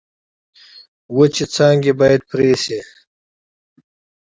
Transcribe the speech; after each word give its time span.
وچې 1.15 1.45
څانګې 1.53 1.91
باید 1.99 2.21
پرې 2.29 2.51
شي. 2.63 2.79